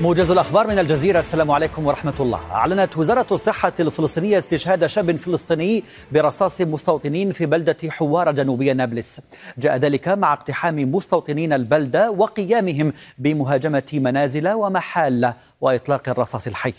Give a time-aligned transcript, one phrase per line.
[0.00, 2.40] موجز الأخبار من الجزيرة السلام عليكم ورحمة الله.
[2.52, 9.20] أعلنت وزارة الصحة الفلسطينية استشهاد شاب فلسطيني برصاص مستوطنين في بلدة حوار جنوبية نابلس.
[9.58, 16.74] جاء ذلك مع اقتحام مستوطنين البلدة وقيامهم بمهاجمة منازل ومحال وإطلاق الرصاص الحي.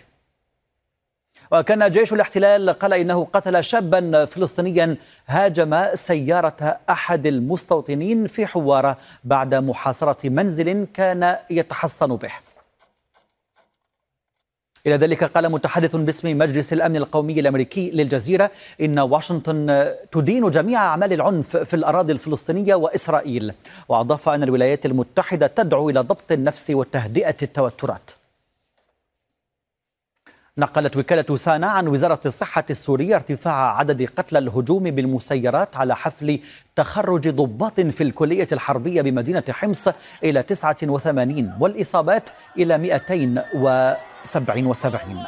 [1.52, 4.98] وكان جيش الاحتلال قال إنه قتل شابا فلسطينيا
[5.28, 12.32] هاجم سيارة أحد المستوطنين في حواره بعد محاصرة منزل كان يتحصن به.
[14.90, 21.14] إلى ذلك قال متحدث باسم مجلس الأمن القومي الأمريكي للجزيرة إن واشنطن تدين جميع أعمال
[21.14, 23.54] العنف في الأراضي الفلسطينية وإسرائيل.
[23.90, 28.12] وأضاف أن الولايات المتحدة تدعو إلى ضبط النفس وتهدئة التوترات.
[30.58, 36.40] نقلت وكالة سانا عن وزارة الصحة السورية ارتفاع عدد قتلى الهجوم بالمسيرات على حفل
[36.76, 39.88] تخرج ضباط في الكلية الحربية بمدينة حمص
[40.24, 42.78] إلى 89 والإصابات إلى
[44.26, 45.24] 277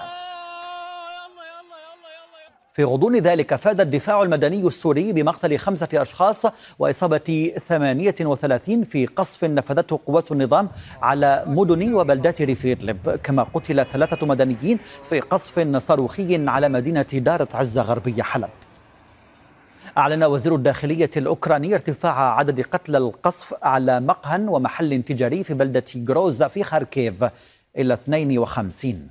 [2.74, 6.46] في غضون ذلك فاد الدفاع المدني السوري بمقتل خمسة أشخاص
[6.80, 10.70] وإصابة 38 في قصف نفذته قوات النظام
[11.02, 17.48] على مدن وبلدات ريف إدلب كما قتل ثلاثة مدنيين في قصف صاروخي على مدينة دارة
[17.54, 18.50] عزة غربية حلب.
[19.98, 26.48] أعلن وزير الداخلية الأوكراني ارتفاع عدد قتلى القصف على مقهى ومحل تجاري في بلدة جروزا
[26.48, 27.24] في خاركيف.
[27.78, 29.10] إلى 52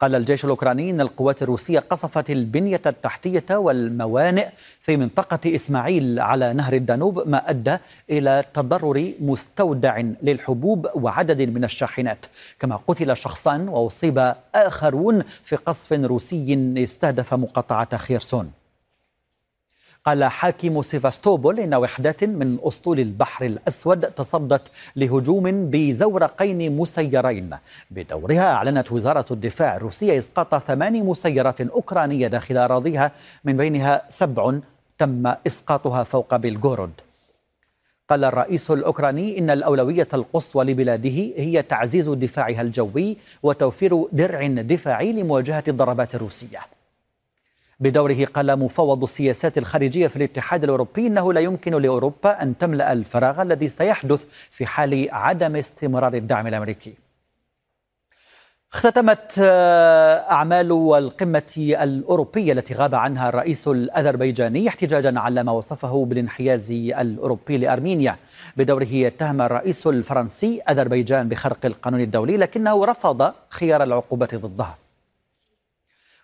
[0.00, 4.48] قال الجيش الأوكراني أن القوات الروسية قصفت البنية التحتية والموانئ
[4.80, 7.76] في منطقة إسماعيل على نهر الدانوب ما أدى
[8.10, 12.26] إلى تضرر مستودع للحبوب وعدد من الشاحنات.
[12.60, 18.52] كما قتل شخصان وأصيب آخرون في قصف روسي استهدف مقاطعة خيرسون.
[20.04, 27.56] قال حاكم سيفاستوبول إن وحدات من أسطول البحر الأسود تصدت لهجوم بزورقين مسيرين.
[27.90, 33.12] بدورها أعلنت وزارة الدفاع الروسية إسقاط ثمان مسيرات أوكرانية داخل أراضيها
[33.44, 34.58] من بينها سبع
[34.98, 36.92] تم إسقاطها فوق بلغورود.
[38.10, 45.64] قال الرئيس الأوكراني إن الأولوية القصوى لبلاده هي تعزيز دفاعها الجوي وتوفير درع دفاعي لمواجهة
[45.68, 46.60] الضربات الروسية.
[47.82, 53.42] بدوره قال مفوض السياسات الخارجية في الاتحاد الأوروبي أنه لا يمكن لأوروبا أن تملأ الفراغ
[53.42, 56.94] الذي سيحدث في حال عدم استمرار الدعم الأمريكي.
[58.72, 59.34] اختتمت
[60.30, 68.16] أعمال القمة الأوروبية التي غاب عنها الرئيس الأذربيجاني احتجاجا على ما وصفه بالانحياز الأوروبي لأرمينيا.
[68.56, 74.78] بدوره اتهم الرئيس الفرنسي أذربيجان بخرق القانون الدولي لكنه رفض خيار العقوبة ضدها.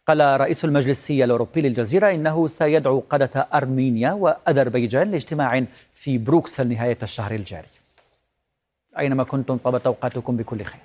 [0.08, 7.34] قال رئيس المجلس الأوروبي للجزيرة إنه سيدعو قادة أرمينيا وأذربيجان لاجتماع في بروكسل نهاية الشهر
[7.34, 7.68] الجاري.
[8.98, 10.80] أينما كنتم طابت أوقاتكم بكل خير.